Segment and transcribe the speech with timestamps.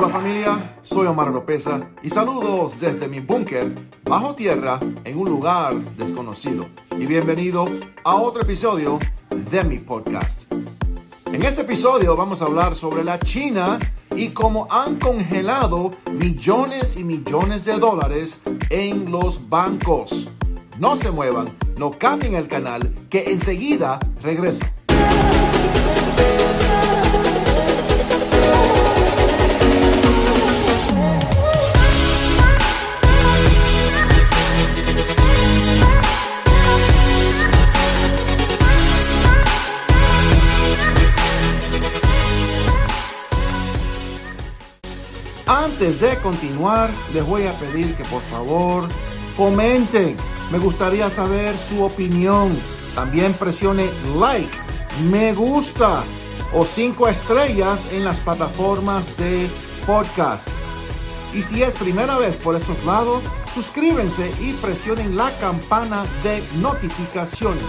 [0.00, 5.74] Hola familia, soy Omar Lopeza y saludos desde mi búnker bajo tierra en un lugar
[5.96, 6.68] desconocido.
[6.96, 7.66] Y bienvenido
[8.04, 10.40] a otro episodio de mi podcast.
[11.32, 13.80] En este episodio vamos a hablar sobre la China
[14.14, 20.30] y cómo han congelado millones y millones de dólares en los bancos.
[20.78, 24.64] No se muevan, no cambien el canal, que enseguida regreso.
[45.80, 48.88] Antes de continuar, les voy a pedir que por favor
[49.36, 50.16] comenten.
[50.50, 52.50] Me gustaría saber su opinión.
[52.96, 54.50] También presione like,
[55.08, 56.02] me gusta
[56.52, 59.46] o cinco estrellas en las plataformas de
[59.86, 60.48] podcast.
[61.32, 63.22] Y si es primera vez por esos lados,
[63.54, 67.62] suscríbanse y presionen la campana de notificaciones.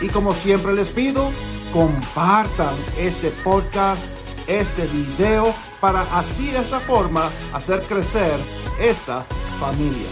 [0.00, 1.30] Y como siempre les pido,
[1.72, 4.02] compartan este podcast,
[4.48, 8.34] este video para así de esa forma hacer crecer
[8.80, 9.22] esta
[9.60, 10.08] familia.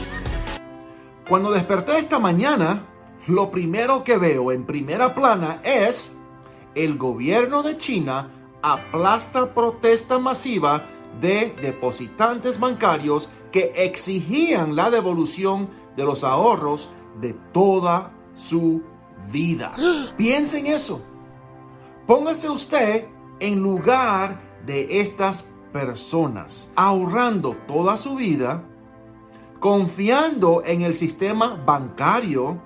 [1.28, 2.86] Cuando desperté esta mañana,
[3.26, 6.16] lo primero que veo en primera plana es
[6.74, 8.30] el gobierno de China
[8.62, 10.84] aplasta protesta masiva
[11.20, 16.90] de depositantes bancarios que exigían la devolución de los ahorros
[17.20, 18.82] de toda su
[19.32, 19.74] vida.
[20.16, 21.00] Piensen eso.
[22.06, 23.06] Póngase usted
[23.40, 28.62] en lugar de estas personas, ahorrando toda su vida,
[29.60, 32.58] confiando en el sistema bancario,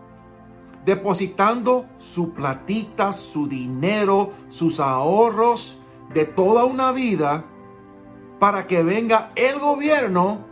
[0.85, 5.79] depositando su platita, su dinero, sus ahorros
[6.15, 7.45] de toda una vida
[8.39, 10.47] para que venga el gobierno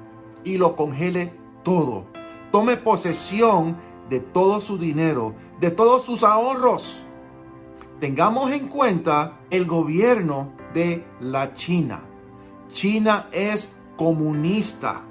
[0.45, 1.33] y lo congele
[1.65, 2.07] todo.
[2.53, 3.77] Tome posesión
[4.09, 7.05] de todo su dinero, de todos sus ahorros.
[8.01, 12.01] Tengamos en cuenta el gobierno de la China.
[12.71, 15.03] China es comunista.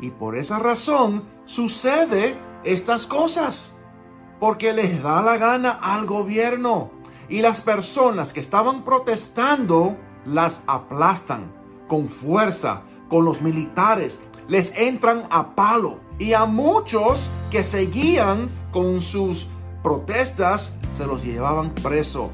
[0.00, 3.72] Y por esa razón sucede estas cosas.
[4.38, 6.92] Porque les da la gana al gobierno.
[7.28, 11.52] Y las personas que estaban protestando las aplastan
[11.88, 14.20] con fuerza, con los militares.
[14.46, 15.98] Les entran a palo.
[16.20, 19.48] Y a muchos que seguían con sus
[19.82, 22.30] protestas se los llevaban preso.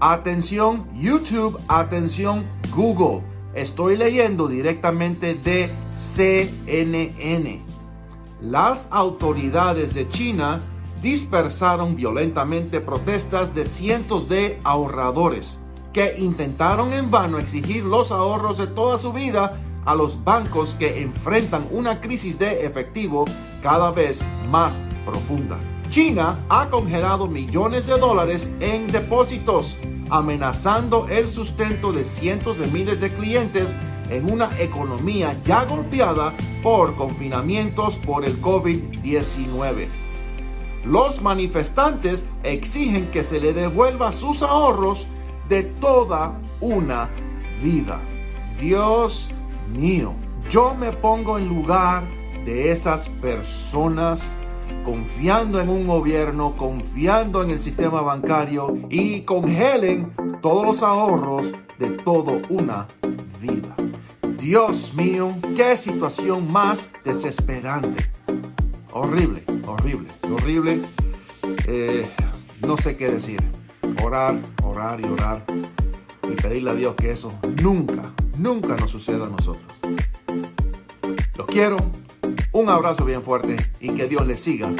[0.00, 3.22] Atención YouTube, atención Google.
[3.54, 7.62] Estoy leyendo directamente de CNN.
[8.40, 10.60] Las autoridades de China
[11.02, 15.60] dispersaron violentamente protestas de cientos de ahorradores
[15.92, 21.02] que intentaron en vano exigir los ahorros de toda su vida a los bancos que
[21.02, 23.24] enfrentan una crisis de efectivo
[23.62, 25.58] cada vez más profunda.
[25.90, 29.76] China ha congelado millones de dólares en depósitos
[30.08, 33.74] amenazando el sustento de cientos de miles de clientes
[34.08, 39.88] en una economía ya golpeada por confinamientos por el COVID-19.
[40.84, 45.06] Los manifestantes exigen que se le devuelva sus ahorros
[45.48, 47.08] de toda una
[47.62, 48.00] vida.
[48.60, 49.28] Dios
[49.76, 50.12] mío,
[50.50, 52.04] yo me pongo en lugar
[52.44, 54.36] de esas personas
[54.84, 61.90] confiando en un gobierno, confiando en el sistema bancario y congelen todos los ahorros de
[61.90, 62.88] toda una
[63.40, 63.74] vida.
[64.38, 68.10] Dios mío, qué situación más desesperante.
[68.92, 70.80] Horrible, horrible, horrible.
[71.66, 72.10] Eh,
[72.62, 73.40] no sé qué decir.
[74.02, 75.44] Orar, orar y orar.
[76.24, 77.32] Y pedirle a Dios que eso
[77.62, 79.80] nunca, nunca nos suceda a nosotros.
[81.36, 81.76] Los quiero,
[82.52, 84.72] un abrazo bien fuerte y que Dios les siga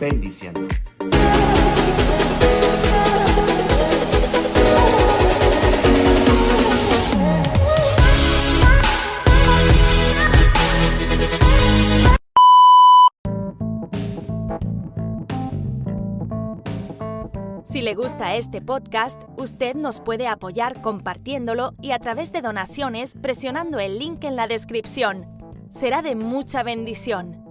[0.00, 0.66] bendiciendo.
[17.64, 23.16] Si le gusta este podcast, usted nos puede apoyar compartiéndolo y a través de donaciones
[23.20, 25.41] presionando el link en la descripción
[25.72, 27.41] será de mucha bendición.